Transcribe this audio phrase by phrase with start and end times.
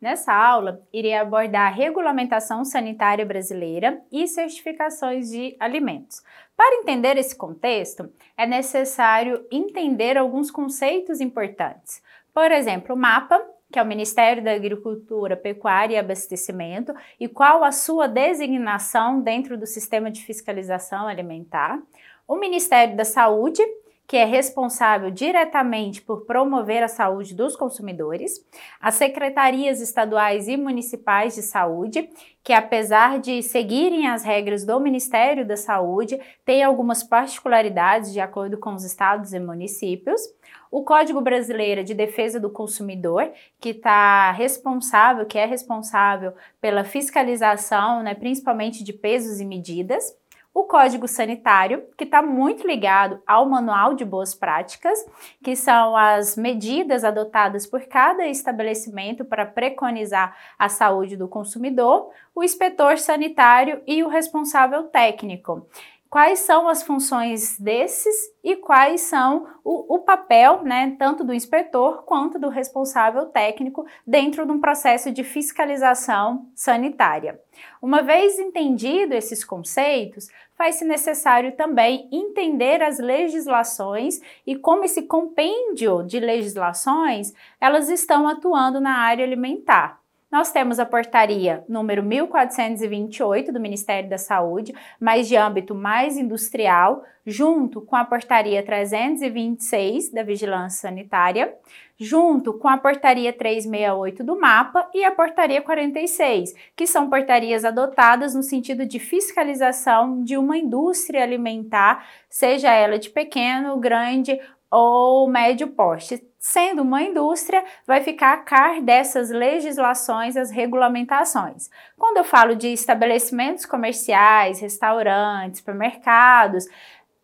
[0.00, 6.22] Nessa aula, irei abordar a regulamentação sanitária brasileira e certificações de alimentos.
[6.56, 12.00] Para entender esse contexto, é necessário entender alguns conceitos importantes.
[12.32, 17.64] Por exemplo, o MAPA, que é o Ministério da Agricultura, Pecuária e Abastecimento, e qual
[17.64, 21.82] a sua designação dentro do sistema de fiscalização alimentar.
[22.26, 23.62] O Ministério da Saúde,
[24.08, 28.42] que é responsável diretamente por promover a saúde dos consumidores,
[28.80, 32.08] as secretarias estaduais e municipais de saúde,
[32.42, 38.56] que apesar de seguirem as regras do Ministério da Saúde, têm algumas particularidades de acordo
[38.56, 40.22] com os estados e municípios,
[40.70, 43.30] o Código Brasileiro de Defesa do Consumidor,
[43.60, 50.16] que está responsável, que é responsável pela fiscalização, né, principalmente de pesos e medidas,
[50.58, 54.98] o Código Sanitário, que está muito ligado ao Manual de Boas Práticas,
[55.40, 62.42] que são as medidas adotadas por cada estabelecimento para preconizar a saúde do consumidor, o
[62.42, 65.64] inspetor sanitário e o responsável técnico
[66.10, 72.04] quais são as funções desses e quais são o, o, papel, né, tanto do inspetor
[72.04, 77.38] quanto do responsável técnico dentro de um processo de fiscalização sanitária.
[77.82, 86.02] Uma vez entendido esses conceitos, faz-se necessário também entender as legislações e como esse compêndio
[86.02, 89.97] de legislações elas estão atuando na área alimentar.
[90.30, 97.02] Nós temos a portaria número 1428 do Ministério da Saúde, mas de âmbito mais industrial,
[97.24, 101.54] junto com a portaria 326 da Vigilância Sanitária,
[101.98, 108.34] junto com a portaria 368 do MAPA e a portaria 46, que são portarias adotadas
[108.34, 114.38] no sentido de fiscalização de uma indústria alimentar, seja ela de pequeno, grande
[114.70, 121.68] ou médio porte, sendo uma indústria, vai ficar a car dessas legislações, as regulamentações.
[121.96, 126.66] Quando eu falo de estabelecimentos comerciais, restaurantes, supermercados,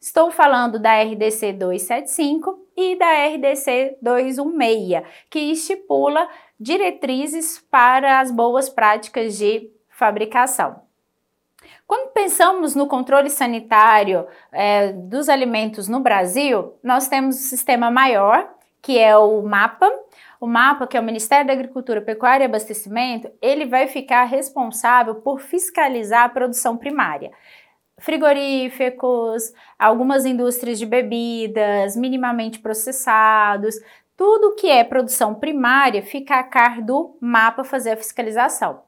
[0.00, 8.68] estou falando da RDC 275 e da RDC 216, que estipula diretrizes para as boas
[8.68, 10.82] práticas de fabricação.
[11.86, 18.53] Quando pensamos no controle sanitário é, dos alimentos no Brasil, nós temos um sistema maior,
[18.84, 19.90] que é o MAPA.
[20.38, 25.14] O MAPA, que é o Ministério da Agricultura, Pecuária e Abastecimento, ele vai ficar responsável
[25.16, 27.32] por fiscalizar a produção primária
[27.96, 33.76] frigoríficos, algumas indústrias de bebidas, minimamente processados,
[34.16, 38.82] tudo que é produção primária fica a cargo do MAPA fazer a fiscalização.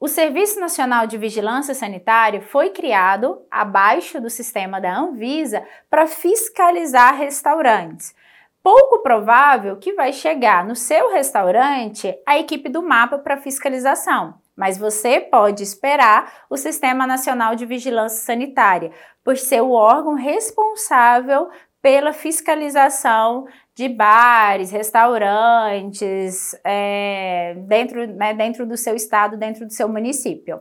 [0.00, 7.14] O Serviço Nacional de Vigilância Sanitária foi criado abaixo do sistema da Anvisa para fiscalizar
[7.14, 8.14] restaurantes.
[8.62, 14.76] Pouco provável que vai chegar no seu restaurante a equipe do mapa para fiscalização, mas
[14.76, 18.92] você pode esperar o Sistema Nacional de Vigilância Sanitária,
[19.24, 21.48] por ser o órgão responsável
[21.80, 29.88] pela fiscalização de bares, restaurantes, é, dentro, né, dentro do seu estado, dentro do seu
[29.88, 30.60] município.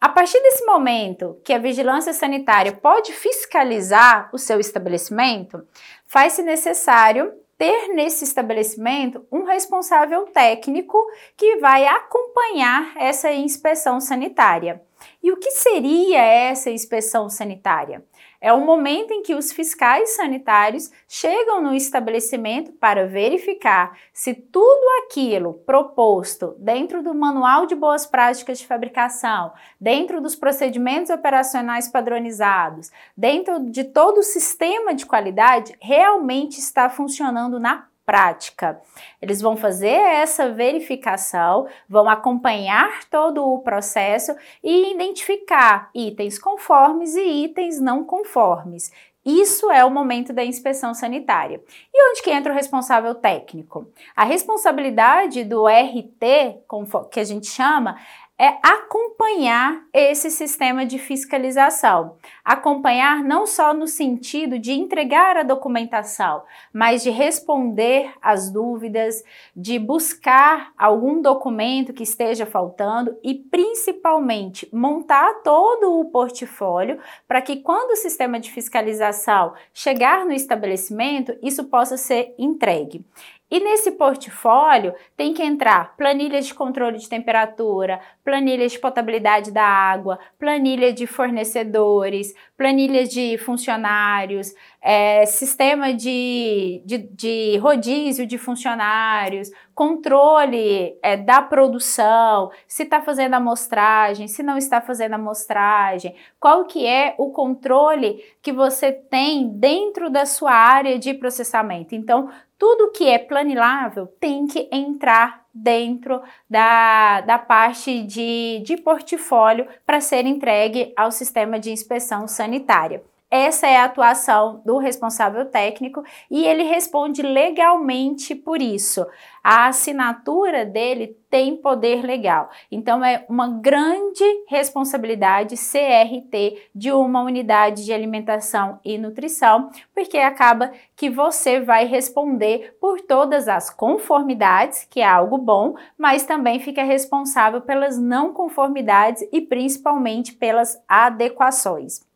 [0.00, 5.62] A partir desse momento que a vigilância sanitária pode fiscalizar o seu estabelecimento,
[6.06, 10.98] faz-se necessário ter nesse estabelecimento um responsável técnico
[11.36, 14.80] que vai acompanhar essa inspeção sanitária.
[15.22, 18.04] E o que seria essa inspeção sanitária?
[18.40, 25.04] É o momento em que os fiscais sanitários chegam no estabelecimento para verificar se tudo
[25.04, 32.90] aquilo proposto dentro do Manual de Boas Práticas de Fabricação, dentro dos procedimentos operacionais padronizados,
[33.14, 38.82] dentro de todo o sistema de qualidade, realmente está funcionando na prática.
[39.22, 44.34] Eles vão fazer essa verificação, vão acompanhar todo o processo
[44.64, 48.90] e identificar itens conformes e itens não conformes.
[49.24, 51.62] Isso é o momento da inspeção sanitária.
[51.94, 53.86] E onde que entra o responsável técnico?
[54.16, 56.64] A responsabilidade do RT,
[57.12, 57.96] que a gente chama,
[58.40, 62.16] é acompanhar esse sistema de fiscalização.
[62.42, 66.42] Acompanhar não só no sentido de entregar a documentação,
[66.72, 69.22] mas de responder às dúvidas,
[69.54, 76.98] de buscar algum documento que esteja faltando e principalmente montar todo o portfólio
[77.28, 83.04] para que quando o sistema de fiscalização chegar no estabelecimento, isso possa ser entregue.
[83.50, 89.64] E nesse portfólio tem que entrar planilhas de controle de temperatura, planilha de potabilidade da
[89.64, 99.50] água, planilha de fornecedores, planilhas de funcionários, é, sistema de, de, de, rodízio de funcionários,
[99.74, 106.84] controle é, da produção, se está fazendo amostragem, se não está fazendo amostragem, qual que
[106.84, 111.94] é o controle que você tem dentro da sua área de processamento.
[111.94, 112.28] Então,
[112.58, 120.00] tudo que é planilável tem que entrar dentro da, da parte de, de portfólio para
[120.00, 123.02] ser entregue ao sistema de inspeção sanitária.
[123.30, 129.06] Essa é a atuação do responsável técnico e ele responde legalmente por isso.
[129.42, 132.50] A assinatura dele tem poder legal.
[132.72, 140.72] Então é uma grande responsabilidade CRT de uma unidade de alimentação e nutrição, porque acaba
[140.96, 146.82] que você vai responder por todas as conformidades, que é algo bom, mas também fica
[146.82, 152.09] responsável pelas não conformidades e principalmente pelas adequações.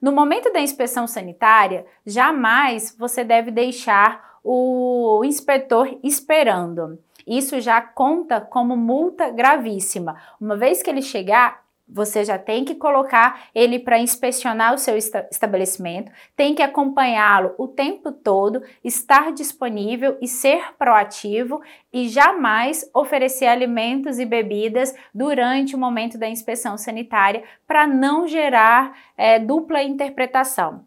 [0.00, 6.98] No momento da inspeção sanitária, jamais você deve deixar o inspetor esperando.
[7.26, 10.16] Isso já conta como multa gravíssima.
[10.40, 14.96] Uma vez que ele chegar, você já tem que colocar ele para inspecionar o seu
[14.96, 21.62] estabelecimento, tem que acompanhá-lo o tempo todo, estar disponível e ser proativo
[21.92, 28.96] e jamais oferecer alimentos e bebidas durante o momento da inspeção sanitária para não gerar
[29.16, 30.84] é, dupla interpretação.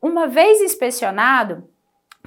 [0.00, 1.68] Uma vez inspecionado,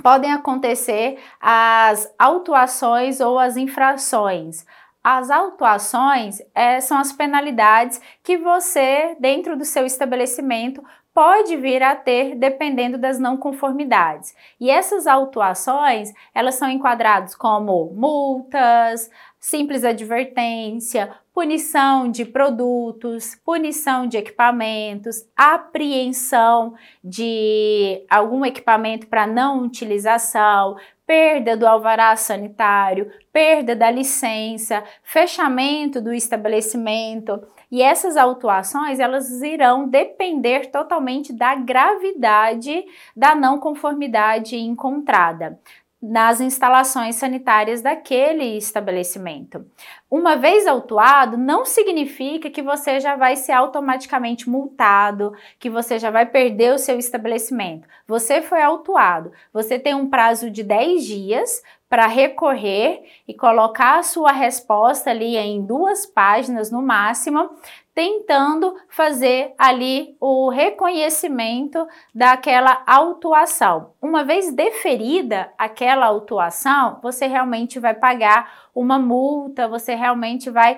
[0.01, 4.65] podem acontecer as autuações ou as infrações.
[5.07, 11.95] As autuações é, são as penalidades que você, dentro do seu estabelecimento, pode vir a
[11.95, 14.35] ter dependendo das não conformidades.
[14.59, 19.07] E essas autuações, elas são enquadradas como multas,
[19.45, 30.75] simples advertência, punição de produtos, punição de equipamentos, apreensão de algum equipamento para não utilização,
[31.05, 37.39] perda do alvará sanitário, perda da licença, fechamento do estabelecimento.
[37.71, 42.83] E essas autuações, elas irão depender totalmente da gravidade
[43.15, 45.59] da não conformidade encontrada
[46.07, 49.65] nas instalações sanitárias daquele estabelecimento.
[50.09, 56.11] Uma vez autuado, não significa que você já vai ser automaticamente multado, que você já
[56.11, 57.87] vai perder o seu estabelecimento.
[58.07, 64.03] Você foi autuado, você tem um prazo de 10 dias para recorrer e colocar a
[64.03, 67.49] sua resposta ali em duas páginas no máximo,
[67.95, 73.91] tentando fazer ali o reconhecimento daquela autuação.
[74.01, 80.77] Uma vez deferida aquela autuação, você realmente vai pagar uma multa, você realmente vai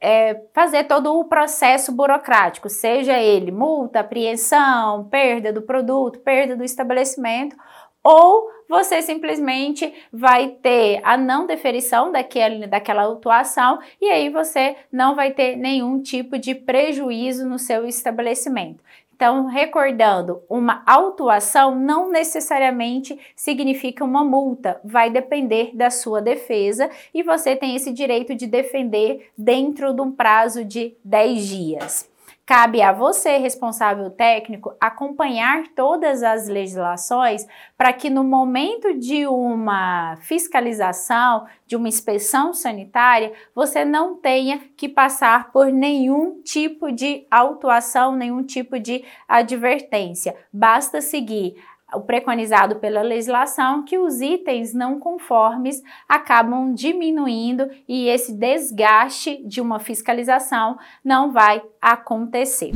[0.00, 6.64] é, fazer todo o processo burocrático, seja ele multa, apreensão, perda do produto, perda do
[6.64, 7.54] estabelecimento
[8.02, 15.14] ou você simplesmente vai ter a não deferição daquele, daquela autuação e aí você não
[15.14, 18.82] vai ter nenhum tipo de prejuízo no seu estabelecimento.
[19.14, 27.22] Então, recordando, uma autuação não necessariamente significa uma multa, vai depender da sua defesa e
[27.22, 32.11] você tem esse direito de defender dentro de um prazo de 10 dias.
[32.44, 37.46] Cabe a você, responsável técnico, acompanhar todas as legislações
[37.78, 44.88] para que no momento de uma fiscalização, de uma inspeção sanitária, você não tenha que
[44.88, 50.34] passar por nenhum tipo de autuação, nenhum tipo de advertência.
[50.52, 51.54] Basta seguir
[51.94, 59.60] o preconizado pela legislação que os itens não conformes acabam diminuindo e esse desgaste de
[59.60, 62.72] uma fiscalização não vai acontecer.